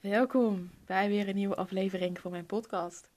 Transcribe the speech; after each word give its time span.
Welkom 0.00 0.70
bij 0.84 1.08
weer 1.08 1.28
een 1.28 1.34
nieuwe 1.34 1.54
aflevering 1.54 2.18
van 2.18 2.30
mijn 2.30 2.46
podcast. 2.46 3.10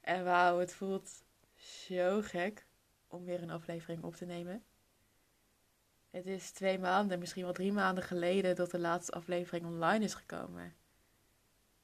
En 0.00 0.24
wauw, 0.24 0.58
het 0.58 0.74
voelt 0.74 1.22
zo 1.54 2.22
gek 2.22 2.66
om 3.06 3.24
weer 3.24 3.42
een 3.42 3.50
aflevering 3.50 4.02
op 4.02 4.14
te 4.14 4.24
nemen. 4.24 4.64
Het 6.10 6.26
is 6.26 6.50
twee 6.50 6.78
maanden, 6.78 7.18
misschien 7.18 7.42
wel 7.42 7.52
drie 7.52 7.72
maanden 7.72 8.04
geleden 8.04 8.56
dat 8.56 8.70
de 8.70 8.78
laatste 8.78 9.12
aflevering 9.12 9.66
online 9.66 10.04
is 10.04 10.14
gekomen. 10.14 10.74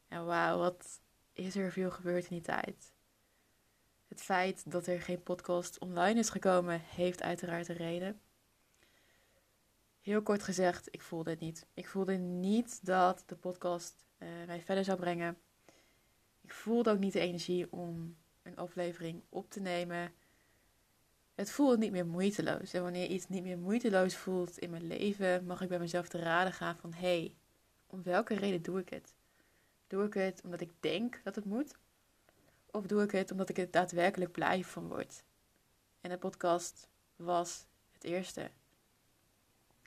En 0.08 0.26
wauw, 0.26 0.58
wat 0.58 1.00
is 1.32 1.56
er 1.56 1.72
veel 1.72 1.90
gebeurd 1.90 2.22
in 2.22 2.36
die 2.36 2.40
tijd. 2.40 2.92
Het 4.08 4.22
feit 4.22 4.70
dat 4.70 4.86
er 4.86 5.00
geen 5.00 5.22
podcast 5.22 5.78
online 5.78 6.18
is 6.18 6.30
gekomen, 6.30 6.80
heeft 6.80 7.22
uiteraard 7.22 7.68
een 7.68 7.76
reden. 7.76 8.20
Heel 10.00 10.22
kort 10.22 10.42
gezegd, 10.42 10.88
ik 10.90 11.02
voelde 11.02 11.30
het 11.30 11.40
niet. 11.40 11.66
Ik 11.74 11.88
voelde 11.88 12.16
niet 12.16 12.86
dat 12.86 13.22
de 13.26 13.36
podcast 13.36 14.08
uh, 14.22 14.28
mij 14.46 14.60
verder 14.60 14.84
zou 14.84 14.98
brengen. 14.98 15.38
Ik 16.40 16.52
voelde 16.52 16.90
ook 16.90 16.98
niet 16.98 17.12
de 17.12 17.20
energie 17.20 17.72
om 17.72 18.16
een 18.42 18.56
aflevering 18.56 19.22
op 19.28 19.50
te 19.50 19.60
nemen. 19.60 20.12
Het 21.34 21.50
voelde 21.50 21.78
niet 21.78 21.92
meer 21.92 22.06
moeiteloos. 22.06 22.72
En 22.72 22.82
wanneer 22.82 23.06
iets 23.06 23.28
niet 23.28 23.42
meer 23.42 23.58
moeiteloos 23.58 24.16
voelt 24.16 24.58
in 24.58 24.70
mijn 24.70 24.86
leven, 24.86 25.46
mag 25.46 25.60
ik 25.60 25.68
bij 25.68 25.78
mezelf 25.78 26.08
te 26.08 26.18
raden 26.18 26.52
gaan 26.52 26.76
van 26.76 26.92
hé, 26.92 27.00
hey, 27.00 27.34
om 27.86 28.02
welke 28.02 28.34
reden 28.34 28.62
doe 28.62 28.80
ik 28.80 28.88
het? 28.88 29.14
Doe 29.86 30.04
ik 30.04 30.14
het 30.14 30.40
omdat 30.44 30.60
ik 30.60 30.70
denk 30.80 31.20
dat 31.24 31.34
het 31.34 31.44
moet? 31.44 31.74
Of 32.70 32.86
doe 32.86 33.02
ik 33.02 33.10
het 33.10 33.30
omdat 33.30 33.48
ik 33.48 33.58
er 33.58 33.70
daadwerkelijk 33.70 34.32
blij 34.32 34.64
van 34.64 34.88
word? 34.88 35.24
En 36.00 36.10
de 36.10 36.18
podcast 36.18 36.88
was 37.16 37.66
het 37.92 38.04
eerste. 38.04 38.50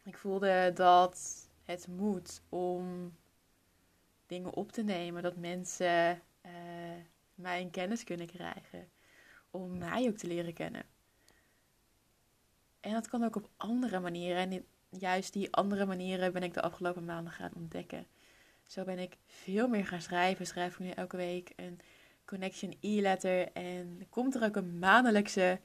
Ik 0.04 0.18
voelde 0.18 0.72
dat 0.74 1.48
het 1.64 1.88
moet 1.88 2.42
om 2.50 3.14
dingen 4.26 4.54
op 4.54 4.72
te 4.72 4.84
nemen, 4.84 5.24
dat 5.24 5.36
mensen 5.36 6.22
uh, 6.46 6.52
mij 7.36 7.62
in 7.62 7.70
kennis 7.70 8.04
kunnen 8.04 8.28
krijgen, 8.28 8.90
om 9.52 9.78
mij 9.78 10.08
ook 10.08 10.18
te 10.18 10.28
leren 10.28 10.54
kennen. 10.54 10.84
En 12.80 12.94
dat 12.94 13.08
kan 13.08 13.24
ook 13.24 13.36
op 13.36 13.50
andere 13.58 14.00
manieren. 14.00 14.52
En 14.52 14.66
juist 14.90 15.34
die 15.34 15.54
andere 15.54 15.86
manieren 15.86 16.34
ben 16.34 16.44
ik 16.44 16.54
de 16.54 16.62
afgelopen 16.62 17.06
maanden 17.06 17.34
gaan 17.34 17.52
ontdekken. 17.56 18.08
Zo 18.68 18.84
ben 18.84 19.00
ik 19.00 19.18
veel 19.26 19.68
meer 19.68 19.88
gaan 19.88 20.02
schrijven. 20.02 20.46
Schrijf 20.46 20.74
ik 20.74 20.80
nu 20.80 20.90
elke 20.90 21.18
week 21.18 21.54
een 21.56 21.80
Connection 22.26 22.78
e-letter. 22.80 23.52
En 23.52 24.08
komt 24.10 24.36
er 24.36 24.44
ook 24.44 24.56
een 24.56 24.80
maandelijkse 24.80 25.60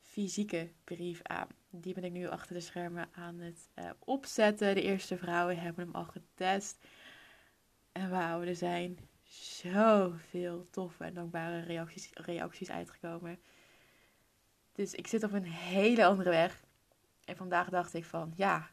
fysieke 0.00 0.70
brief 0.84 1.22
aan. 1.22 1.48
Die 1.70 1.94
ben 1.94 2.04
ik 2.04 2.12
nu 2.12 2.28
achter 2.28 2.54
de 2.54 2.60
schermen 2.60 3.08
aan 3.12 3.38
het 3.38 3.68
uh, 3.74 3.90
opzetten. 3.98 4.74
De 4.74 4.82
eerste 4.82 5.16
vrouwen 5.16 5.58
hebben 5.58 5.84
hem 5.84 5.94
al 5.94 6.04
getest. 6.04 6.86
En 7.94 8.10
wauw, 8.10 8.42
er 8.42 8.56
zijn 8.56 8.98
zoveel 9.22 10.66
toffe 10.70 11.04
en 11.04 11.14
dankbare 11.14 11.60
reacties, 11.60 12.10
reacties 12.14 12.70
uitgekomen. 12.70 13.38
Dus 14.72 14.94
ik 14.94 15.06
zit 15.06 15.22
op 15.22 15.32
een 15.32 15.44
hele 15.44 16.04
andere 16.04 16.30
weg. 16.30 16.62
En 17.24 17.36
vandaag 17.36 17.68
dacht 17.68 17.94
ik 17.94 18.04
van, 18.04 18.32
ja, 18.36 18.70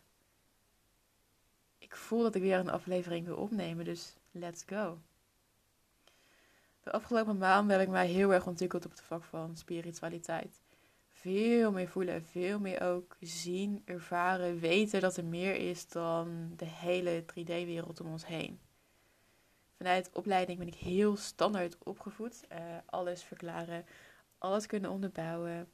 ik 1.77 1.95
voel 1.95 2.22
dat 2.22 2.36
ik 2.36 2.42
weer 2.42 2.58
een 2.58 2.69
aflevering 2.69 3.25
wil 3.25 3.36
opnemen, 3.36 3.86
dus 3.86 4.16
let's 4.31 4.64
go. 4.66 4.99
De 6.83 6.92
afgelopen 6.92 7.38
maanden 7.38 7.77
heb 7.77 7.88
ik 7.88 7.94
mij 7.94 8.08
heel 8.08 8.33
erg 8.33 8.47
ontwikkeld 8.47 8.86
op 8.86 8.92
het 8.92 9.02
vlak 9.02 9.23
van 9.23 9.58
spiritualiteit. 9.58 10.61
Veel 11.08 11.72
meer 11.72 11.88
voelen, 11.88 12.25
veel 12.25 12.59
meer 12.59 12.81
ook 12.81 13.17
zien, 13.19 13.81
ervaren, 13.86 14.59
weten 14.59 15.02
dat 15.02 15.17
er 15.17 15.25
meer 15.25 15.55
is 15.55 15.88
dan 15.88 16.53
de 16.55 16.66
hele 16.66 17.23
3D-wereld 17.23 18.02
om 18.02 18.11
ons 18.11 18.25
heen. 18.25 18.59
Vanuit 19.81 20.09
opleiding 20.13 20.57
ben 20.57 20.67
ik 20.67 20.75
heel 20.75 21.15
standaard 21.15 21.77
opgevoed. 21.83 22.43
Uh, 22.51 22.57
alles 22.85 23.23
verklaren, 23.23 23.85
alles 24.37 24.65
kunnen 24.65 24.91
onderbouwen, 24.91 25.71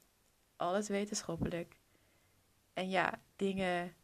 alles 0.56 0.88
wetenschappelijk. 0.88 1.78
En 2.72 2.90
ja, 2.90 3.20
dingen 3.36 3.94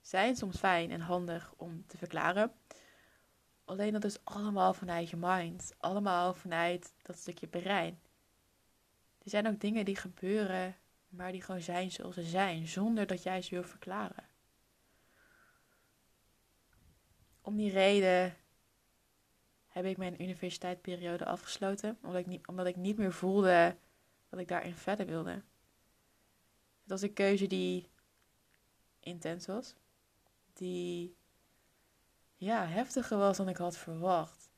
zijn 0.00 0.36
soms 0.36 0.58
fijn 0.58 0.90
en 0.90 1.00
handig 1.00 1.54
om 1.56 1.86
te 1.86 1.96
verklaren. 1.96 2.52
Alleen 3.64 3.92
dat 3.92 4.04
is 4.04 4.24
allemaal 4.24 4.74
vanuit 4.74 5.10
je 5.10 5.16
mind. 5.16 5.74
Allemaal 5.78 6.34
vanuit 6.34 6.94
dat 7.02 7.18
stukje 7.18 7.46
brein. 7.46 8.00
Er 9.22 9.30
zijn 9.30 9.46
ook 9.46 9.60
dingen 9.60 9.84
die 9.84 9.96
gebeuren, 9.96 10.76
maar 11.08 11.32
die 11.32 11.42
gewoon 11.42 11.60
zijn 11.60 11.90
zoals 11.90 12.14
ze 12.14 12.22
zijn, 12.22 12.66
zonder 12.66 13.06
dat 13.06 13.22
jij 13.22 13.42
ze 13.42 13.54
wil 13.54 13.64
verklaren. 13.64 14.28
Om 17.40 17.56
die 17.56 17.70
reden 17.70 18.36
heb 19.76 19.84
ik 19.84 19.96
mijn 19.96 20.22
universiteitsperiode 20.22 21.24
afgesloten, 21.24 21.98
omdat 22.02 22.20
ik, 22.20 22.26
niet, 22.26 22.46
omdat 22.46 22.66
ik 22.66 22.76
niet 22.76 22.96
meer 22.96 23.12
voelde 23.12 23.76
dat 24.28 24.40
ik 24.40 24.48
daarin 24.48 24.74
verder 24.74 25.06
wilde. 25.06 25.30
Het 25.30 25.42
was 26.86 27.02
een 27.02 27.12
keuze 27.12 27.46
die 27.46 27.88
intens 29.00 29.46
was, 29.46 29.74
die 30.52 31.16
ja, 32.36 32.66
heftiger 32.66 33.18
was 33.18 33.36
dan 33.36 33.48
ik 33.48 33.56
had 33.56 33.76
verwacht. 33.76 34.50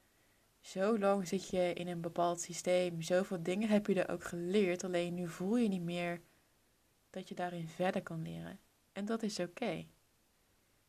Zo 0.61 0.99
lang 0.99 1.29
zit 1.29 1.49
je 1.49 1.73
in 1.73 1.89
een 1.89 2.01
bepaald 2.01 2.41
systeem, 2.41 3.03
zoveel 3.03 3.43
dingen 3.43 3.69
heb 3.69 3.87
je 3.87 4.03
er 4.03 4.13
ook 4.13 4.25
geleerd, 4.25 4.85
alleen 4.85 5.15
nu 5.15 5.29
voel 5.29 5.57
je 5.57 5.69
niet 5.69 5.83
meer 5.83 6.21
dat 7.11 7.29
je 7.29 7.35
daarin 7.35 7.69
verder 7.69 8.03
kan 8.03 8.23
leren. 8.23 8.61
En 8.93 9.05
dat 9.05 9.23
is 9.23 9.39
oké. 9.39 9.87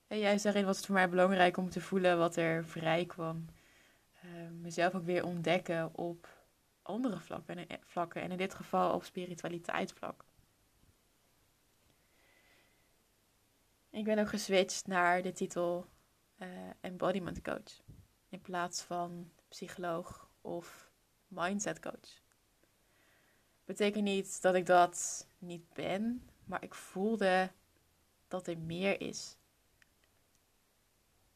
En 0.07 0.17
juist 0.17 0.43
daarin 0.43 0.65
was 0.65 0.77
het 0.77 0.85
voor 0.85 0.95
mij 0.95 1.09
belangrijk 1.09 1.57
om 1.57 1.69
te 1.69 1.81
voelen 1.81 2.17
wat 2.17 2.35
er 2.35 2.65
vrij 2.65 3.05
kwam 3.05 3.45
uh, 4.25 4.49
mezelf 4.49 4.95
ook 4.95 5.03
weer 5.03 5.25
ontdekken 5.25 5.97
op 5.97 6.27
andere 6.81 7.19
vlakken, 7.19 7.67
vlakken. 7.85 8.21
En 8.21 8.31
in 8.31 8.37
dit 8.37 8.53
geval 8.53 8.93
op 8.93 9.03
spiritualiteitsvlak. 9.03 10.25
Ik 13.89 14.03
ben 14.03 14.19
ook 14.19 14.29
geswitcht 14.29 14.87
naar 14.87 15.21
de 15.21 15.31
titel 15.31 15.85
uh, 16.37 16.47
Embodiment 16.81 17.41
Coach. 17.41 17.81
In 18.29 18.41
plaats 18.41 18.81
van 18.81 19.31
psycholoog 19.47 20.29
of 20.41 20.91
mindset 21.27 21.79
coach. 21.79 22.21
Betekent 23.65 24.03
niet 24.03 24.41
dat 24.41 24.55
ik 24.55 24.65
dat 24.65 25.27
niet 25.37 25.73
ben, 25.73 26.29
maar 26.45 26.63
ik 26.63 26.73
voelde 26.73 27.51
dat 28.27 28.47
er 28.47 28.57
meer 28.57 29.01
is. 29.01 29.37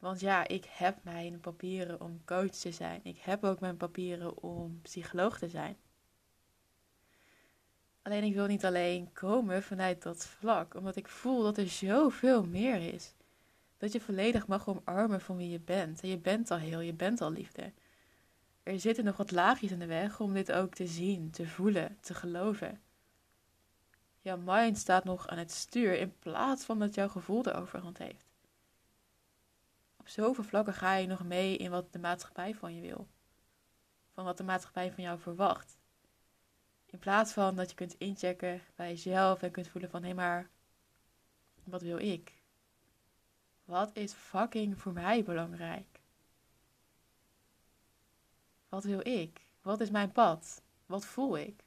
Want 0.03 0.19
ja, 0.19 0.47
ik 0.47 0.65
heb 0.69 0.97
mijn 1.03 1.39
papieren 1.39 2.01
om 2.01 2.21
coach 2.25 2.49
te 2.49 2.71
zijn. 2.71 2.99
Ik 3.03 3.17
heb 3.17 3.43
ook 3.43 3.59
mijn 3.59 3.77
papieren 3.77 4.41
om 4.41 4.81
psycholoog 4.81 5.37
te 5.37 5.49
zijn. 5.49 5.77
Alleen 8.01 8.23
ik 8.23 8.33
wil 8.33 8.45
niet 8.45 8.65
alleen 8.65 9.13
komen 9.13 9.63
vanuit 9.63 10.01
dat 10.01 10.25
vlak, 10.25 10.75
omdat 10.75 10.95
ik 10.95 11.07
voel 11.07 11.43
dat 11.43 11.57
er 11.57 11.67
zoveel 11.67 12.45
meer 12.45 12.93
is. 12.93 13.13
Dat 13.77 13.91
je 13.91 14.01
volledig 14.01 14.47
mag 14.47 14.67
omarmen 14.67 15.21
van 15.21 15.37
wie 15.37 15.49
je 15.49 15.59
bent. 15.59 16.01
En 16.01 16.09
je 16.09 16.17
bent 16.17 16.51
al 16.51 16.57
heel, 16.57 16.79
je 16.79 16.93
bent 16.93 17.21
al 17.21 17.31
liefde. 17.31 17.71
Er 18.63 18.79
zitten 18.79 19.05
nog 19.05 19.17
wat 19.17 19.31
laagjes 19.31 19.71
in 19.71 19.79
de 19.79 19.85
weg 19.85 20.19
om 20.19 20.33
dit 20.33 20.51
ook 20.51 20.73
te 20.73 20.87
zien, 20.87 21.31
te 21.31 21.47
voelen, 21.47 21.97
te 22.01 22.13
geloven. 22.13 22.81
Jouw 24.21 24.37
mind 24.37 24.77
staat 24.77 25.03
nog 25.03 25.27
aan 25.27 25.37
het 25.37 25.51
stuur 25.51 25.97
in 25.97 26.13
plaats 26.19 26.65
van 26.65 26.79
dat 26.79 26.95
jouw 26.95 27.09
gevoel 27.09 27.41
de 27.41 27.53
overhand 27.53 27.97
heeft 27.97 28.22
op 30.03 30.09
zoveel 30.09 30.43
vlakken 30.43 30.73
ga 30.73 30.95
je 30.95 31.07
nog 31.07 31.23
mee 31.23 31.57
in 31.57 31.69
wat 31.71 31.93
de 31.93 31.99
maatschappij 31.99 32.55
van 32.55 32.75
je 32.75 32.81
wil. 32.81 33.07
Van 34.13 34.25
wat 34.25 34.37
de 34.37 34.43
maatschappij 34.43 34.91
van 34.91 35.03
jou 35.03 35.19
verwacht. 35.19 35.77
In 36.85 36.99
plaats 36.99 37.33
van 37.33 37.55
dat 37.55 37.69
je 37.69 37.75
kunt 37.75 37.95
inchecken 37.97 38.61
bij 38.75 38.89
jezelf 38.89 39.41
en 39.41 39.51
kunt 39.51 39.67
voelen 39.67 39.89
van 39.89 40.03
hé 40.03 40.13
maar, 40.13 40.49
wat 41.63 41.81
wil 41.81 41.97
ik? 41.97 42.33
Wat 43.65 43.91
is 43.93 44.13
fucking 44.13 44.79
voor 44.81 44.93
mij 44.93 45.23
belangrijk? 45.23 45.99
Wat 48.69 48.83
wil 48.83 49.07
ik? 49.07 49.47
Wat 49.61 49.81
is 49.81 49.89
mijn 49.89 50.11
pad? 50.11 50.63
Wat 50.85 51.05
voel 51.05 51.37
ik? 51.37 51.63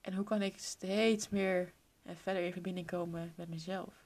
En 0.00 0.14
hoe 0.14 0.24
kan 0.24 0.42
ik 0.42 0.58
steeds 0.58 1.28
meer 1.28 1.72
en 2.02 2.16
verder 2.16 2.42
in 2.42 2.52
verbinding 2.52 2.86
komen 2.86 3.32
met 3.36 3.48
mezelf? 3.48 4.01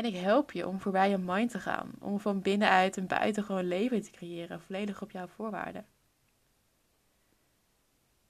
En 0.00 0.06
ik 0.06 0.16
help 0.16 0.52
je 0.52 0.66
om 0.66 0.80
voorbij 0.80 1.10
je 1.10 1.18
mind 1.18 1.50
te 1.50 1.58
gaan. 1.58 1.90
Om 1.98 2.20
van 2.20 2.42
binnenuit 2.42 2.96
een 2.96 3.06
buitengewoon 3.06 3.64
leven 3.64 4.02
te 4.02 4.10
creëren, 4.10 4.60
volledig 4.60 5.02
op 5.02 5.10
jouw 5.10 5.26
voorwaarden. 5.26 5.86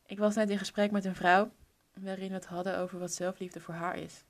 Ik 0.06 0.18
was 0.18 0.34
net 0.34 0.50
in 0.50 0.58
gesprek 0.58 0.90
met 0.90 1.04
een 1.04 1.14
vrouw 1.14 1.50
waarin 1.94 2.28
we 2.28 2.34
het 2.34 2.46
hadden 2.46 2.78
over 2.78 2.98
wat 2.98 3.12
zelfliefde 3.12 3.60
voor 3.60 3.74
haar 3.74 3.96
is. 3.96 4.24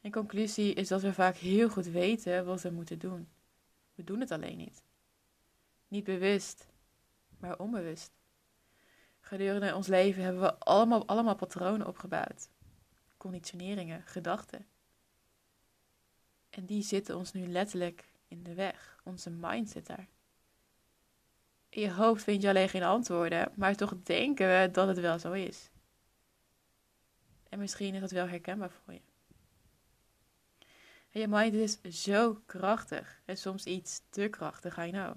En 0.00 0.10
conclusie 0.10 0.74
is 0.74 0.88
dat 0.88 1.02
we 1.02 1.12
vaak 1.12 1.36
heel 1.36 1.68
goed 1.68 1.86
weten 1.86 2.44
wat 2.44 2.62
we 2.62 2.70
moeten 2.70 2.98
doen. 2.98 3.28
We 3.94 4.04
doen 4.04 4.20
het 4.20 4.30
alleen 4.30 4.56
niet. 4.56 4.82
Niet 5.88 6.04
bewust, 6.04 6.68
maar 7.38 7.58
onbewust. 7.58 8.10
Gedurende 9.20 9.74
ons 9.74 9.86
leven 9.86 10.22
hebben 10.22 10.42
we 10.42 10.58
allemaal, 10.58 11.06
allemaal 11.06 11.36
patronen 11.36 11.86
opgebouwd. 11.86 12.48
Conditioneringen, 13.16 14.02
gedachten 14.02 14.66
En 16.56 16.64
die 16.64 16.82
zitten 16.82 17.16
ons 17.16 17.32
nu 17.32 17.46
letterlijk 17.46 18.04
in 18.28 18.42
de 18.42 18.54
weg. 18.54 19.00
Onze 19.04 19.30
mind 19.30 19.70
zit 19.70 19.86
daar. 19.86 20.08
In 21.68 21.80
je 21.80 21.92
hoofd 21.92 22.22
vind 22.22 22.42
je 22.42 22.48
alleen 22.48 22.68
geen 22.68 22.82
antwoorden, 22.82 23.52
maar 23.54 23.74
toch 23.74 23.94
denken 24.02 24.48
we 24.48 24.68
dat 24.72 24.88
het 24.88 25.00
wel 25.00 25.18
zo 25.18 25.32
is. 25.32 25.70
En 27.48 27.58
misschien 27.58 27.94
is 27.94 28.00
dat 28.00 28.10
wel 28.10 28.28
herkenbaar 28.28 28.70
voor 28.70 28.92
je. 28.92 29.00
En 31.10 31.20
je 31.20 31.28
mind 31.28 31.54
is 31.54 32.02
zo 32.02 32.42
krachtig 32.46 33.20
en 33.24 33.36
soms 33.36 33.64
iets 33.64 34.02
te 34.10 34.28
krachtig, 34.28 34.78
I 34.78 34.90
know. 34.90 35.16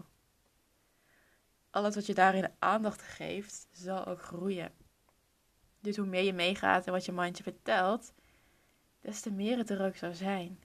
Alles 1.70 1.96
wat 1.96 2.06
je 2.06 2.14
daarin 2.14 2.52
aandacht 2.60 3.02
geeft, 3.02 3.68
zal 3.72 4.06
ook 4.06 4.22
groeien. 4.22 4.72
Dus 5.80 5.96
hoe 5.96 6.06
meer 6.06 6.24
je 6.24 6.34
meegaat 6.34 6.86
en 6.86 6.92
wat 6.92 7.06
je 7.06 7.12
mind 7.12 7.38
je 7.38 7.44
vertelt, 7.44 8.14
des 9.02 9.22
te 9.22 9.32
meer 9.32 9.58
het 9.58 9.70
er 9.70 9.86
ook 9.86 9.96
zou 9.96 10.14
zijn. 10.14 10.60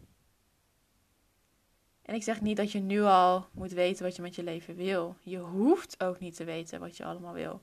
En 2.04 2.14
ik 2.14 2.22
zeg 2.22 2.40
niet 2.40 2.56
dat 2.56 2.72
je 2.72 2.80
nu 2.80 3.02
al 3.02 3.48
moet 3.52 3.72
weten 3.72 4.04
wat 4.04 4.16
je 4.16 4.22
met 4.22 4.34
je 4.34 4.42
leven 4.42 4.76
wil. 4.76 5.16
Je 5.20 5.38
hoeft 5.38 6.02
ook 6.02 6.18
niet 6.18 6.36
te 6.36 6.44
weten 6.44 6.80
wat 6.80 6.96
je 6.96 7.04
allemaal 7.04 7.32
wil. 7.32 7.60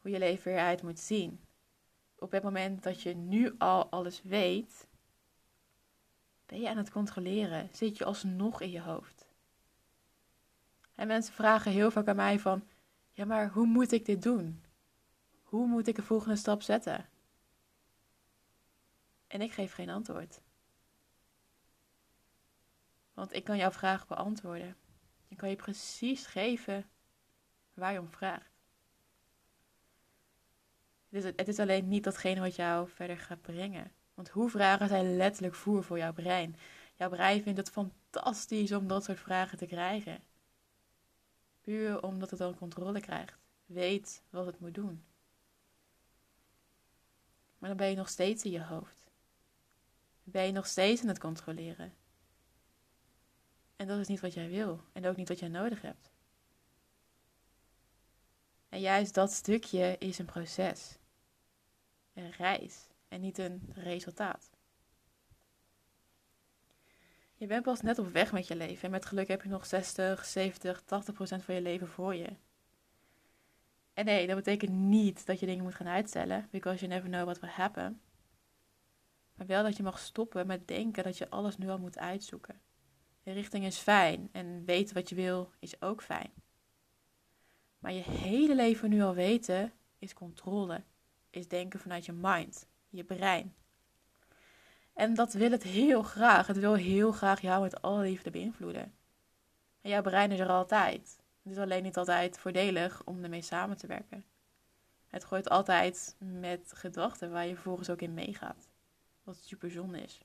Hoe 0.00 0.10
je 0.10 0.18
leven 0.18 0.52
eruit 0.52 0.82
moet 0.82 0.98
zien. 0.98 1.40
Op 2.18 2.30
het 2.30 2.42
moment 2.42 2.82
dat 2.82 3.02
je 3.02 3.14
nu 3.14 3.54
al 3.58 3.86
alles 3.90 4.22
weet, 4.22 4.86
ben 6.46 6.60
je 6.60 6.68
aan 6.68 6.76
het 6.76 6.90
controleren. 6.90 7.68
Zit 7.72 7.98
je 7.98 8.04
alsnog 8.04 8.60
in 8.60 8.70
je 8.70 8.80
hoofd. 8.80 9.26
En 10.94 11.06
mensen 11.06 11.34
vragen 11.34 11.72
heel 11.72 11.90
vaak 11.90 12.08
aan 12.08 12.16
mij 12.16 12.38
van, 12.38 12.62
ja 13.12 13.24
maar 13.24 13.48
hoe 13.48 13.66
moet 13.66 13.92
ik 13.92 14.06
dit 14.06 14.22
doen? 14.22 14.62
Hoe 15.42 15.66
moet 15.66 15.86
ik 15.86 15.96
de 15.96 16.02
volgende 16.02 16.36
stap 16.36 16.62
zetten? 16.62 17.08
En 19.26 19.40
ik 19.40 19.52
geef 19.52 19.72
geen 19.72 19.90
antwoord. 19.90 20.40
Want 23.18 23.34
ik 23.34 23.44
kan 23.44 23.56
jouw 23.56 23.70
vraag 23.70 24.06
beantwoorden. 24.06 24.76
Ik 25.28 25.36
kan 25.36 25.48
je 25.48 25.56
precies 25.56 26.26
geven 26.26 26.90
waar 27.74 27.92
je 27.92 28.00
om 28.00 28.10
vraagt. 28.10 28.50
Het 31.08 31.24
is, 31.24 31.32
het 31.36 31.48
is 31.48 31.58
alleen 31.58 31.88
niet 31.88 32.04
datgene 32.04 32.40
wat 32.40 32.56
jou 32.56 32.88
verder 32.88 33.18
gaat 33.18 33.40
brengen. 33.40 33.92
Want 34.14 34.28
hoe 34.28 34.50
vragen 34.50 34.88
zijn 34.88 35.16
letterlijk 35.16 35.54
voer 35.54 35.84
voor 35.84 35.98
jouw 35.98 36.12
brein. 36.12 36.56
Jouw 36.94 37.08
brein 37.08 37.42
vindt 37.42 37.58
het 37.58 37.70
fantastisch 37.70 38.72
om 38.72 38.86
dat 38.86 39.04
soort 39.04 39.20
vragen 39.20 39.58
te 39.58 39.66
krijgen. 39.66 40.22
Puur 41.60 42.02
omdat 42.02 42.30
het 42.30 42.38
dan 42.38 42.56
controle 42.56 43.00
krijgt. 43.00 43.38
Weet 43.66 44.22
wat 44.30 44.46
het 44.46 44.60
moet 44.60 44.74
doen. 44.74 45.04
Maar 47.58 47.68
dan 47.68 47.78
ben 47.78 47.90
je 47.90 47.96
nog 47.96 48.08
steeds 48.08 48.44
in 48.44 48.50
je 48.50 48.64
hoofd. 48.64 49.10
Ben 50.22 50.46
je 50.46 50.52
nog 50.52 50.66
steeds 50.66 51.02
aan 51.02 51.08
het 51.08 51.18
controleren. 51.18 51.97
En 53.78 53.86
dat 53.86 53.98
is 53.98 54.06
niet 54.06 54.20
wat 54.20 54.34
jij 54.34 54.48
wil. 54.48 54.80
En 54.92 55.06
ook 55.06 55.16
niet 55.16 55.28
wat 55.28 55.38
jij 55.38 55.48
nodig 55.48 55.82
hebt. 55.82 56.10
En 58.68 58.80
juist 58.80 59.14
dat 59.14 59.32
stukje 59.32 59.96
is 59.98 60.18
een 60.18 60.26
proces. 60.26 60.98
Een 62.14 62.30
reis. 62.30 62.86
En 63.08 63.20
niet 63.20 63.38
een 63.38 63.72
resultaat. 63.74 64.50
Je 67.34 67.46
bent 67.46 67.62
pas 67.62 67.80
net 67.80 67.98
op 67.98 68.12
weg 68.12 68.32
met 68.32 68.46
je 68.46 68.56
leven. 68.56 68.84
En 68.84 68.90
met 68.90 69.06
geluk 69.06 69.28
heb 69.28 69.42
je 69.42 69.48
nog 69.48 69.66
60, 69.66 70.24
70, 70.24 70.82
80 70.82 71.14
procent 71.14 71.44
van 71.44 71.54
je 71.54 71.60
leven 71.60 71.88
voor 71.88 72.14
je. 72.14 72.36
En 73.92 74.04
nee, 74.04 74.26
dat 74.26 74.36
betekent 74.36 74.72
niet 74.72 75.26
dat 75.26 75.40
je 75.40 75.46
dingen 75.46 75.64
moet 75.64 75.74
gaan 75.74 75.86
uitstellen. 75.86 76.48
Because 76.50 76.78
you 76.78 76.92
never 76.92 77.08
know 77.08 77.24
what 77.24 77.40
will 77.40 77.50
happen. 77.50 78.00
Maar 79.34 79.46
wel 79.46 79.62
dat 79.62 79.76
je 79.76 79.82
mag 79.82 79.98
stoppen 79.98 80.46
met 80.46 80.68
denken 80.68 81.04
dat 81.04 81.18
je 81.18 81.30
alles 81.30 81.56
nu 81.56 81.68
al 81.68 81.78
moet 81.78 81.98
uitzoeken. 81.98 82.60
De 83.28 83.34
richting 83.34 83.64
is 83.64 83.78
fijn 83.78 84.28
en 84.32 84.64
weten 84.64 84.94
wat 84.94 85.08
je 85.08 85.14
wil 85.14 85.50
is 85.58 85.82
ook 85.82 86.02
fijn. 86.02 86.30
Maar 87.78 87.92
je 87.92 88.02
hele 88.02 88.54
leven 88.54 88.90
nu 88.90 89.02
al 89.02 89.14
weten 89.14 89.72
is 89.98 90.14
controle, 90.14 90.82
is 91.30 91.48
denken 91.48 91.80
vanuit 91.80 92.06
je 92.06 92.12
mind, 92.12 92.66
je 92.88 93.04
brein. 93.04 93.54
En 94.92 95.14
dat 95.14 95.32
wil 95.32 95.50
het 95.50 95.62
heel 95.62 96.02
graag. 96.02 96.46
Het 96.46 96.58
wil 96.58 96.74
heel 96.74 97.12
graag 97.12 97.40
jou 97.40 97.62
met 97.62 97.82
alle 97.82 98.02
liefde 98.02 98.30
beïnvloeden. 98.30 98.94
En 99.80 99.90
jouw 99.90 100.02
brein 100.02 100.32
is 100.32 100.40
er 100.40 100.50
altijd. 100.50 101.20
Het 101.42 101.52
is 101.52 101.58
alleen 101.58 101.82
niet 101.82 101.96
altijd 101.96 102.38
voordelig 102.38 103.02
om 103.04 103.22
ermee 103.22 103.42
samen 103.42 103.76
te 103.76 103.86
werken. 103.86 104.24
Het 105.06 105.24
gooit 105.24 105.48
altijd 105.48 106.16
met 106.18 106.72
gedachten 106.74 107.30
waar 107.30 107.46
je 107.46 107.54
vervolgens 107.54 107.90
ook 107.90 108.02
in 108.02 108.14
meegaat. 108.14 108.68
Wat 109.22 109.36
super 109.36 109.70
zonde 109.70 110.00
is. 110.00 110.20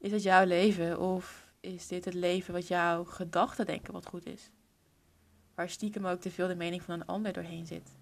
Is 0.00 0.12
het 0.12 0.22
jouw 0.22 0.44
leven 0.44 1.00
of 1.00 1.52
is 1.60 1.86
dit 1.86 2.04
het 2.04 2.14
leven 2.14 2.54
wat 2.54 2.68
jouw 2.68 3.04
gedachten 3.04 3.66
denken 3.66 3.92
wat 3.92 4.06
goed 4.06 4.26
is? 4.26 4.50
Waar 5.54 5.68
stiekem 5.68 6.06
ook 6.06 6.20
te 6.20 6.30
veel 6.30 6.48
de 6.48 6.54
mening 6.54 6.82
van 6.82 6.94
een 6.94 7.06
ander 7.06 7.32
doorheen 7.32 7.66
zit. 7.66 7.96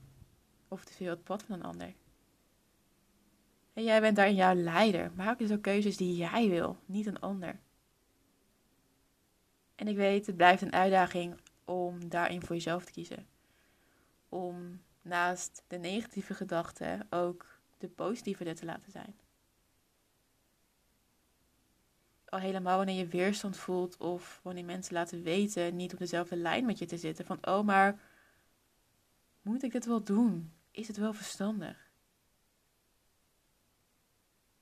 Of 0.69 0.85
te 0.85 0.93
veel 0.93 1.11
het 1.11 1.25
pad 1.25 1.43
van 1.43 1.55
een 1.55 1.65
ander. 1.65 1.95
En 3.73 3.85
jij 3.85 4.01
bent 4.01 4.17
daarin 4.17 4.35
jouw 4.35 4.55
leider. 4.55 5.11
Maak 5.15 5.39
dus 5.39 5.53
ook 5.53 5.63
keuzes 5.63 5.97
die 5.97 6.17
jij 6.17 6.49
wil, 6.49 6.77
niet 6.87 7.07
een 7.07 7.21
ander. 7.21 7.59
En 9.75 9.89
ik 9.89 9.97
weet, 9.97 10.27
het 10.27 10.37
blijft 10.37 10.63
een 10.63 10.73
uitdaging 10.73 11.41
om 11.65 12.09
daarin 12.09 12.43
voor 12.43 12.57
jezelf 12.57 12.85
te 12.85 12.93
kiezen. 12.93 13.27
Om 14.29 14.83
naast 15.03 15.63
de 15.67 15.79
negatieve 15.79 16.35
gedachten 16.35 17.07
ook 17.11 17.61
de 17.79 17.89
positieve 17.89 18.45
er 18.45 18.55
te 18.55 18.65
laten 18.65 18.93
zijn. 18.93 19.15
Al 22.29 22.39
helemaal 22.39 22.77
wanneer 22.77 22.99
je 22.99 23.07
weerstand 23.07 23.57
voelt 23.57 23.97
of 23.97 24.41
wanneer 24.43 24.65
mensen 24.65 24.95
laten 24.95 25.23
weten 25.23 25.77
niet 25.77 25.93
op 25.93 25.99
dezelfde 25.99 26.37
lijn 26.37 26.65
met 26.67 26.79
je 26.79 26.87
te 26.87 26.97
zitten. 26.97 27.25
Van 27.25 27.39
oh, 27.41 27.65
maar 27.65 28.01
moet 29.43 29.63
ik 29.63 29.73
dit 29.73 29.87
wel 29.87 30.03
doen? 30.03 30.53
Is 30.71 30.89
het 30.89 30.97
wel 30.97 31.13
verstandig? 31.13 31.91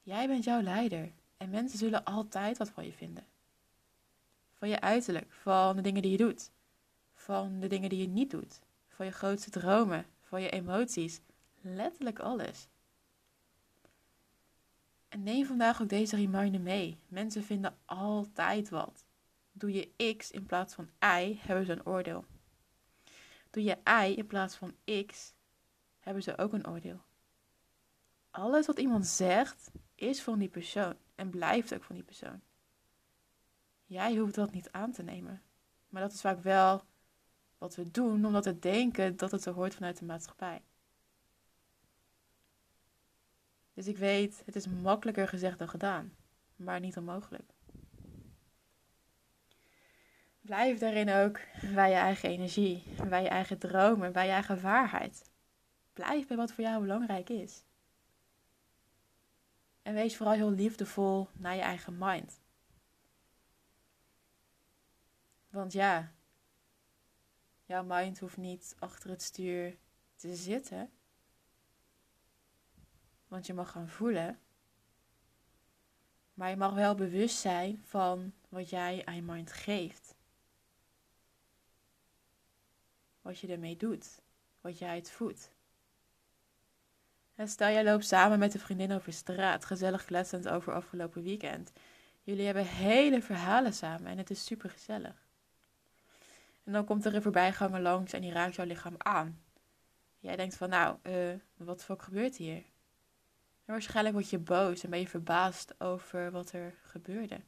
Jij 0.02 0.26
bent 0.26 0.44
jouw 0.44 0.60
leider 0.60 1.12
en 1.36 1.50
mensen 1.50 1.78
zullen 1.78 2.04
altijd 2.04 2.58
wat 2.58 2.70
van 2.70 2.84
je 2.84 2.92
vinden. 2.92 3.26
Van 4.52 4.68
je 4.68 4.80
uiterlijk, 4.80 5.32
van 5.32 5.76
de 5.76 5.82
dingen 5.82 6.02
die 6.02 6.10
je 6.10 6.16
doet, 6.16 6.50
van 7.14 7.60
de 7.60 7.66
dingen 7.66 7.88
die 7.88 8.00
je 8.00 8.08
niet 8.08 8.30
doet, 8.30 8.60
van 8.88 9.06
je 9.06 9.12
grootste 9.12 9.50
dromen, 9.50 10.06
van 10.22 10.42
je 10.42 10.50
emoties, 10.50 11.20
letterlijk 11.60 12.18
alles. 12.18 12.68
En 15.16 15.22
neem 15.22 15.46
vandaag 15.46 15.82
ook 15.82 15.88
deze 15.88 16.16
reminder 16.16 16.60
mee. 16.60 16.98
Mensen 17.08 17.42
vinden 17.42 17.78
altijd 17.84 18.68
wat. 18.68 19.04
Doe 19.52 19.72
je 19.72 20.14
X 20.16 20.30
in 20.30 20.46
plaats 20.46 20.74
van 20.74 20.88
Y, 21.00 21.36
hebben 21.38 21.66
ze 21.66 21.72
een 21.72 21.86
oordeel. 21.86 22.24
Doe 23.50 23.62
je 23.62 23.78
Y 23.84 24.12
in 24.16 24.26
plaats 24.26 24.56
van 24.56 24.74
X, 25.06 25.34
hebben 25.98 26.22
ze 26.22 26.38
ook 26.38 26.52
een 26.52 26.66
oordeel. 26.66 27.00
Alles 28.30 28.66
wat 28.66 28.78
iemand 28.78 29.06
zegt, 29.06 29.70
is 29.94 30.22
van 30.22 30.38
die 30.38 30.48
persoon 30.48 30.96
en 31.14 31.30
blijft 31.30 31.74
ook 31.74 31.82
van 31.82 31.94
die 31.94 32.04
persoon. 32.04 32.40
Jij 33.84 34.16
hoeft 34.16 34.34
dat 34.34 34.52
niet 34.52 34.72
aan 34.72 34.92
te 34.92 35.02
nemen. 35.02 35.42
Maar 35.88 36.02
dat 36.02 36.12
is 36.12 36.20
vaak 36.20 36.42
wel 36.42 36.82
wat 37.58 37.74
we 37.74 37.90
doen, 37.90 38.26
omdat 38.26 38.44
we 38.44 38.58
denken 38.58 39.16
dat 39.16 39.30
het 39.30 39.42
zo 39.42 39.52
hoort 39.52 39.74
vanuit 39.74 39.98
de 39.98 40.04
maatschappij. 40.04 40.62
Dus 43.76 43.86
ik 43.86 43.96
weet, 43.96 44.42
het 44.44 44.56
is 44.56 44.68
makkelijker 44.68 45.28
gezegd 45.28 45.58
dan 45.58 45.68
gedaan, 45.68 46.16
maar 46.56 46.80
niet 46.80 46.96
onmogelijk. 46.96 47.52
Blijf 50.40 50.78
daarin 50.78 51.10
ook 51.10 51.40
bij 51.74 51.90
je 51.90 51.96
eigen 51.96 52.28
energie, 52.28 52.82
bij 53.08 53.22
je 53.22 53.28
eigen 53.28 53.58
dromen, 53.58 54.12
bij 54.12 54.26
je 54.26 54.32
eigen 54.32 54.60
waarheid. 54.60 55.30
Blijf 55.92 56.26
bij 56.26 56.36
wat 56.36 56.52
voor 56.52 56.64
jou 56.64 56.80
belangrijk 56.80 57.28
is. 57.28 57.64
En 59.82 59.94
wees 59.94 60.16
vooral 60.16 60.34
heel 60.34 60.50
liefdevol 60.50 61.28
naar 61.32 61.54
je 61.54 61.62
eigen 61.62 61.96
mind. 61.98 62.40
Want 65.50 65.72
ja, 65.72 66.12
jouw 67.64 67.84
mind 67.84 68.18
hoeft 68.18 68.36
niet 68.36 68.76
achter 68.78 69.10
het 69.10 69.22
stuur 69.22 69.76
te 70.14 70.34
zitten. 70.34 70.90
Want 73.28 73.46
je 73.46 73.54
mag 73.54 73.70
gaan 73.70 73.88
voelen. 73.88 74.38
Maar 76.34 76.50
je 76.50 76.56
mag 76.56 76.74
wel 76.74 76.94
bewust 76.94 77.38
zijn 77.38 77.82
van 77.84 78.32
wat 78.48 78.70
jij 78.70 79.02
aan 79.04 79.14
je 79.14 79.22
mind 79.22 79.52
geeft. 79.52 80.14
Wat 83.22 83.38
je 83.38 83.46
ermee 83.46 83.76
doet. 83.76 84.20
Wat 84.60 84.78
jij 84.78 84.96
het 84.96 85.10
voedt. 85.10 85.50
En 87.34 87.48
stel 87.48 87.68
jij 87.68 87.84
loopt 87.84 88.06
samen 88.06 88.38
met 88.38 88.54
een 88.54 88.60
vriendin 88.60 88.92
over 88.92 89.12
straat, 89.12 89.64
gezellig 89.64 90.04
kletsend 90.04 90.48
over 90.48 90.72
afgelopen 90.72 91.22
weekend. 91.22 91.72
Jullie 92.22 92.44
hebben 92.44 92.66
hele 92.66 93.22
verhalen 93.22 93.72
samen 93.72 94.06
en 94.06 94.18
het 94.18 94.30
is 94.30 94.44
super 94.44 94.70
gezellig. 94.70 95.26
En 96.64 96.72
dan 96.72 96.84
komt 96.84 97.04
er 97.04 97.14
een 97.14 97.22
voorbijganger 97.22 97.80
langs 97.80 98.12
en 98.12 98.20
die 98.20 98.32
raakt 98.32 98.54
jouw 98.54 98.66
lichaam 98.66 98.94
aan. 98.98 99.40
Jij 100.18 100.36
denkt 100.36 100.56
van, 100.56 100.68
nou, 100.68 100.96
uh, 101.02 101.34
wat 101.56 101.84
fuck 101.84 102.02
gebeurt 102.02 102.36
hier? 102.36 102.62
Waarschijnlijk 103.66 104.14
word 104.14 104.30
je 104.30 104.38
boos 104.38 104.84
en 104.84 104.90
ben 104.90 104.98
je 104.98 105.08
verbaasd 105.08 105.80
over 105.80 106.30
wat 106.30 106.52
er 106.52 106.74
gebeurde. 106.82 107.40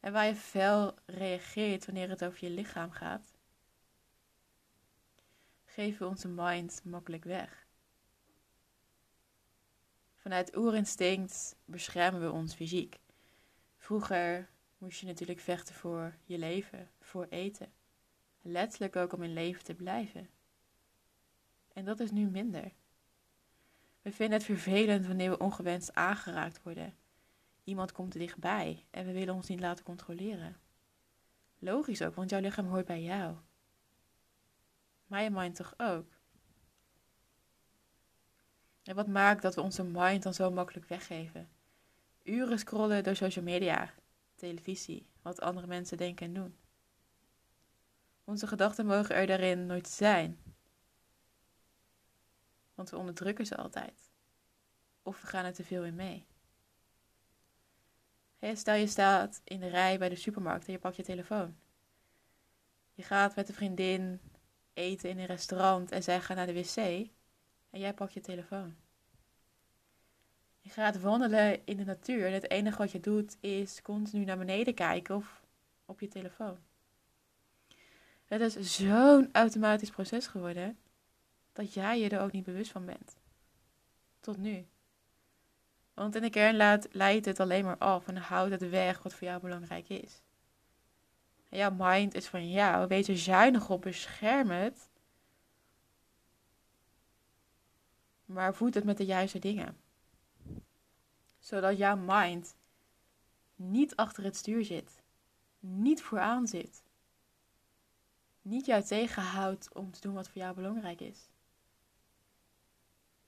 En 0.00 0.12
waar 0.12 0.26
je 0.26 0.34
fel 0.34 0.94
reageert 1.06 1.86
wanneer 1.86 2.08
het 2.08 2.24
over 2.24 2.44
je 2.44 2.50
lichaam 2.50 2.90
gaat, 2.90 3.36
geven 5.64 5.98
we 5.98 6.08
onze 6.08 6.28
mind 6.28 6.80
makkelijk 6.84 7.24
weg. 7.24 7.66
Vanuit 10.14 10.56
oerinstinct 10.56 11.56
beschermen 11.64 12.20
we 12.20 12.30
ons 12.30 12.54
fysiek. 12.54 12.98
Vroeger 13.76 14.48
moest 14.78 15.00
je 15.00 15.06
natuurlijk 15.06 15.40
vechten 15.40 15.74
voor 15.74 16.14
je 16.24 16.38
leven, 16.38 16.90
voor 17.00 17.26
eten. 17.28 17.72
Letterlijk 18.42 18.96
ook 18.96 19.12
om 19.12 19.22
in 19.22 19.32
leven 19.32 19.64
te 19.64 19.74
blijven. 19.74 20.30
En 21.72 21.84
dat 21.84 22.00
is 22.00 22.10
nu 22.10 22.26
minder. 22.26 22.72
We 24.06 24.12
vinden 24.12 24.38
het 24.38 24.46
vervelend 24.46 25.06
wanneer 25.06 25.30
we 25.30 25.38
ongewenst 25.38 25.94
aangeraakt 25.94 26.62
worden. 26.62 26.94
Iemand 27.64 27.92
komt 27.92 28.14
er 28.14 28.20
dichtbij 28.20 28.84
en 28.90 29.06
we 29.06 29.12
willen 29.12 29.34
ons 29.34 29.48
niet 29.48 29.60
laten 29.60 29.84
controleren. 29.84 30.56
Logisch 31.58 32.02
ook, 32.02 32.14
want 32.14 32.30
jouw 32.30 32.40
lichaam 32.40 32.66
hoort 32.66 32.86
bij 32.86 33.02
jou. 33.02 33.36
Maar 35.06 35.22
je 35.22 35.30
mind 35.30 35.56
toch 35.56 35.74
ook. 35.76 36.06
En 38.82 38.94
wat 38.94 39.06
maakt 39.06 39.42
dat 39.42 39.54
we 39.54 39.60
onze 39.60 39.84
mind 39.84 40.22
dan 40.22 40.34
zo 40.34 40.50
makkelijk 40.50 40.88
weggeven? 40.88 41.48
Uren 42.22 42.58
scrollen 42.58 43.04
door 43.04 43.16
social 43.16 43.44
media, 43.44 43.94
televisie, 44.34 45.06
wat 45.22 45.40
andere 45.40 45.66
mensen 45.66 45.96
denken 45.96 46.26
en 46.26 46.34
doen. 46.34 46.56
Onze 48.24 48.46
gedachten 48.46 48.86
mogen 48.86 49.14
er 49.14 49.26
daarin 49.26 49.66
nooit 49.66 49.88
zijn. 49.88 50.38
Want 52.76 52.90
we 52.90 52.96
onderdrukken 52.96 53.46
ze 53.46 53.56
altijd. 53.56 54.10
Of 55.02 55.20
we 55.20 55.26
gaan 55.26 55.44
er 55.44 55.54
te 55.54 55.64
veel 55.64 55.84
in 55.84 55.94
mee. 55.94 56.26
stel 58.40 58.74
je 58.74 58.86
staat 58.86 59.40
in 59.44 59.60
de 59.60 59.68
rij 59.68 59.98
bij 59.98 60.08
de 60.08 60.16
supermarkt 60.16 60.66
en 60.66 60.72
je 60.72 60.78
pakt 60.78 60.96
je 60.96 61.02
telefoon. 61.02 61.56
Je 62.94 63.02
gaat 63.02 63.36
met 63.36 63.48
een 63.48 63.54
vriendin 63.54 64.20
eten 64.74 65.10
in 65.10 65.18
een 65.18 65.26
restaurant 65.26 65.90
en 65.90 66.02
zij 66.02 66.20
gaan 66.20 66.36
naar 66.36 66.46
de 66.46 66.52
wc 66.52 66.76
en 67.70 67.80
jij 67.80 67.94
pakt 67.94 68.12
je 68.12 68.20
telefoon. 68.20 68.76
Je 70.60 70.70
gaat 70.70 71.00
wandelen 71.00 71.66
in 71.66 71.76
de 71.76 71.84
natuur 71.84 72.26
en 72.26 72.32
het 72.32 72.50
enige 72.50 72.78
wat 72.78 72.92
je 72.92 73.00
doet 73.00 73.36
is 73.40 73.82
continu 73.82 74.24
naar 74.24 74.38
beneden 74.38 74.74
kijken 74.74 75.14
of 75.14 75.42
op 75.84 76.00
je 76.00 76.08
telefoon. 76.08 76.58
Het 78.26 78.40
is 78.40 78.76
zo'n 78.76 79.28
automatisch 79.32 79.90
proces 79.90 80.26
geworden 80.26 80.78
dat 81.56 81.74
jij 81.74 82.00
je 82.00 82.08
er 82.08 82.20
ook 82.20 82.32
niet 82.32 82.44
bewust 82.44 82.70
van 82.70 82.84
bent. 82.84 83.16
Tot 84.20 84.36
nu. 84.36 84.66
Want 85.94 86.14
in 86.14 86.22
de 86.22 86.30
kern 86.30 86.56
laat, 86.56 86.88
leidt 86.90 87.26
het 87.26 87.40
alleen 87.40 87.64
maar 87.64 87.78
af 87.78 88.08
en 88.08 88.16
houdt 88.16 88.50
het 88.50 88.70
weg 88.70 89.02
wat 89.02 89.14
voor 89.14 89.26
jou 89.26 89.40
belangrijk 89.40 89.88
is. 89.88 90.22
En 91.48 91.58
jouw 91.58 91.74
mind 91.76 92.14
is 92.14 92.26
van 92.26 92.50
jou, 92.50 92.86
wees 92.86 93.08
er 93.08 93.18
zuinig 93.18 93.70
op, 93.70 93.82
bescherm 93.82 94.50
het. 94.50 94.88
Maar 98.24 98.54
voed 98.54 98.74
het 98.74 98.84
met 98.84 98.96
de 98.96 99.04
juiste 99.04 99.38
dingen. 99.38 99.76
Zodat 101.38 101.76
jouw 101.76 101.96
mind 101.96 102.56
niet 103.54 103.96
achter 103.96 104.24
het 104.24 104.36
stuur 104.36 104.64
zit, 104.64 105.02
niet 105.58 106.02
vooraan 106.02 106.46
zit, 106.46 106.82
niet 108.42 108.66
jou 108.66 108.82
tegenhoudt 108.82 109.74
om 109.74 109.90
te 109.90 110.00
doen 110.00 110.14
wat 110.14 110.28
voor 110.28 110.42
jou 110.42 110.54
belangrijk 110.54 111.00
is. 111.00 111.30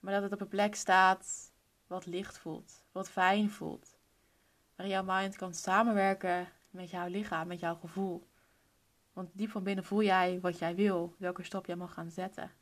Maar 0.09 0.21
dat 0.21 0.31
het 0.31 0.41
op 0.41 0.47
een 0.47 0.57
plek 0.57 0.75
staat 0.75 1.53
wat 1.87 2.07
licht 2.07 2.39
voelt, 2.39 2.85
wat 2.93 3.11
fijn 3.11 3.51
voelt. 3.51 3.97
Waar 4.77 4.87
jouw 4.87 5.03
mind 5.05 5.37
kan 5.37 5.55
samenwerken 5.55 6.49
met 6.71 6.91
jouw 6.91 7.09
lichaam, 7.09 7.47
met 7.47 7.61
jouw 7.61 7.75
gevoel. 7.75 8.29
Want 9.13 9.31
diep 9.33 9.51
van 9.51 9.63
binnen 9.63 9.85
voel 9.85 10.03
jij 10.03 10.41
wat 10.41 10.59
jij 10.59 10.75
wil, 10.75 11.15
welke 11.19 11.43
stap 11.43 11.67
jij 11.67 11.77
mag 11.77 11.93
gaan 11.93 12.11
zetten. 12.11 12.53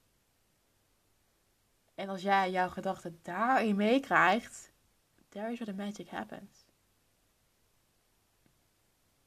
En 1.95 2.09
als 2.09 2.23
jij 2.23 2.50
jouw 2.50 2.69
gedachten 2.69 3.19
daarin 3.23 3.76
meekrijgt, 3.76 4.73
there 5.29 5.53
is 5.53 5.59
where 5.59 5.76
the 5.76 5.83
magic 5.83 6.09
happens. 6.09 6.65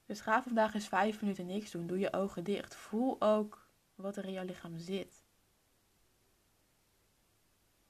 Dus 0.05 0.21
ga 0.21 0.43
vandaag 0.43 0.73
eens 0.73 0.87
vijf 0.87 1.21
minuten 1.21 1.45
niks 1.45 1.71
doen. 1.71 1.87
Doe 1.87 1.99
je 1.99 2.13
ogen 2.13 2.43
dicht. 2.43 2.75
Voel 2.75 3.21
ook 3.21 3.67
wat 3.95 4.17
er 4.17 4.25
in 4.25 4.31
jouw 4.31 4.45
lichaam 4.45 4.77
zit. 4.77 5.18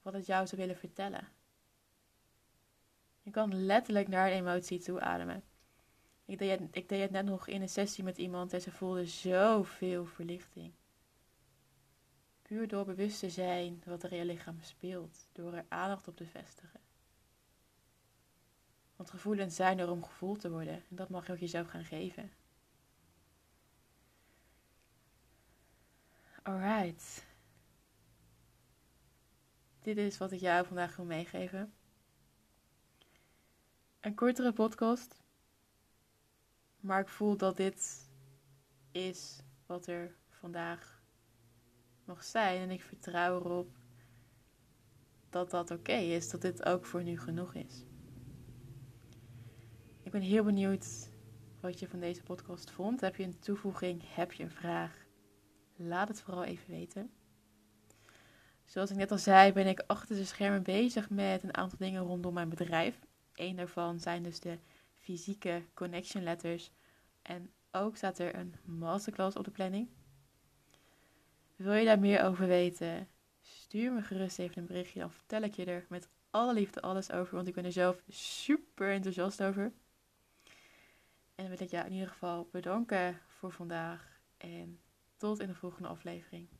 Wat 0.02 0.12
het 0.12 0.26
jou 0.26 0.46
zou 0.46 0.60
willen 0.60 0.76
vertellen. 0.76 1.28
Je 3.22 3.30
kan 3.30 3.64
letterlijk 3.64 4.08
naar 4.08 4.30
een 4.30 4.36
emotie 4.36 4.78
toe 4.78 5.00
ademen. 5.00 5.42
Ik 6.24 6.38
deed, 6.38 6.60
het, 6.60 6.68
ik 6.70 6.88
deed 6.88 7.00
het 7.00 7.10
net 7.10 7.24
nog 7.24 7.46
in 7.46 7.62
een 7.62 7.68
sessie 7.68 8.04
met 8.04 8.18
iemand 8.18 8.52
en 8.52 8.60
ze 8.60 8.70
voelde 8.70 9.06
zoveel 9.06 10.04
verlichting. 10.04 10.72
Puur 12.42 12.68
door 12.68 12.84
bewust 12.84 13.18
te 13.18 13.30
zijn 13.30 13.82
wat 13.84 14.02
er 14.02 14.12
in 14.12 14.18
je 14.18 14.24
lichaam 14.24 14.60
speelt, 14.60 15.26
door 15.32 15.52
er 15.52 15.64
aandacht 15.68 16.08
op 16.08 16.16
te 16.16 16.26
vestigen. 16.26 16.80
Want 18.96 19.10
gevoelens 19.10 19.56
zijn 19.56 19.78
er 19.78 19.90
om 19.90 20.04
gevoeld 20.04 20.40
te 20.40 20.50
worden 20.50 20.74
en 20.74 20.96
dat 20.96 21.08
mag 21.08 21.26
je 21.26 21.32
ook 21.32 21.38
jezelf 21.38 21.68
gaan 21.68 21.84
geven. 21.84 22.30
Alright. 26.42 27.24
Dit 29.82 29.96
is 29.96 30.18
wat 30.18 30.32
ik 30.32 30.40
jou 30.40 30.66
vandaag 30.66 30.96
wil 30.96 31.04
meegeven. 31.04 31.72
Een 34.00 34.14
kortere 34.14 34.52
podcast. 34.52 35.22
Maar 36.80 37.00
ik 37.00 37.08
voel 37.08 37.36
dat 37.36 37.56
dit 37.56 38.08
is 38.90 39.42
wat 39.66 39.86
er 39.86 40.16
vandaag 40.28 41.02
mag 42.04 42.24
zijn. 42.24 42.60
En 42.60 42.70
ik 42.70 42.82
vertrouw 42.82 43.40
erop 43.40 43.76
dat 45.30 45.50
dat 45.50 45.70
oké 45.70 45.92
is. 45.92 46.30
Dat 46.30 46.40
dit 46.42 46.64
ook 46.64 46.84
voor 46.84 47.02
nu 47.02 47.18
genoeg 47.18 47.54
is. 47.54 47.84
Ik 50.02 50.10
ben 50.10 50.20
heel 50.20 50.44
benieuwd 50.44 51.10
wat 51.60 51.78
je 51.78 51.88
van 51.88 52.00
deze 52.00 52.22
podcast 52.22 52.70
vond. 52.70 53.00
Heb 53.00 53.16
je 53.16 53.24
een 53.24 53.38
toevoeging? 53.38 54.14
Heb 54.14 54.32
je 54.32 54.42
een 54.42 54.50
vraag? 54.50 55.06
Laat 55.76 56.08
het 56.08 56.20
vooral 56.20 56.44
even 56.44 56.70
weten. 56.70 57.10
Zoals 58.70 58.90
ik 58.90 58.96
net 58.96 59.10
al 59.10 59.18
zei, 59.18 59.52
ben 59.52 59.66
ik 59.66 59.82
achter 59.86 60.16
de 60.16 60.24
schermen 60.24 60.62
bezig 60.62 61.10
met 61.10 61.42
een 61.42 61.56
aantal 61.56 61.78
dingen 61.78 62.02
rondom 62.02 62.34
mijn 62.34 62.48
bedrijf. 62.48 62.98
Eén 63.34 63.56
daarvan 63.56 64.00
zijn 64.00 64.22
dus 64.22 64.40
de 64.40 64.58
fysieke 64.96 65.62
connection 65.74 66.22
letters. 66.22 66.70
En 67.22 67.50
ook 67.70 67.96
staat 67.96 68.18
er 68.18 68.34
een 68.34 68.54
masterclass 68.64 69.36
op 69.36 69.44
de 69.44 69.50
planning. 69.50 69.88
Wil 71.56 71.72
je 71.72 71.84
daar 71.84 71.98
meer 71.98 72.24
over 72.24 72.46
weten? 72.46 73.08
Stuur 73.40 73.92
me 73.92 74.02
gerust 74.02 74.38
even 74.38 74.58
een 74.58 74.66
berichtje. 74.66 75.00
Dan 75.00 75.12
vertel 75.12 75.42
ik 75.42 75.54
je 75.54 75.64
er 75.64 75.86
met 75.88 76.08
alle 76.30 76.54
liefde 76.54 76.80
alles 76.80 77.12
over. 77.12 77.34
Want 77.34 77.48
ik 77.48 77.54
ben 77.54 77.64
er 77.64 77.72
zelf 77.72 78.02
super 78.08 78.92
enthousiast 78.92 79.42
over. 79.42 79.62
En 81.34 81.46
dan 81.46 81.48
wil 81.48 81.66
ik 81.66 81.70
jou 81.70 81.86
in 81.86 81.92
ieder 81.92 82.08
geval 82.08 82.48
bedanken 82.52 83.20
voor 83.26 83.52
vandaag. 83.52 84.20
En 84.36 84.80
tot 85.16 85.40
in 85.40 85.46
de 85.46 85.54
volgende 85.54 85.88
aflevering. 85.88 86.59